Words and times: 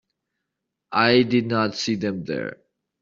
I 0.93 1.21
did 1.21 1.45
not 1.45 1.75
see 1.75 1.93
them 1.93 2.23
there. 2.23 2.57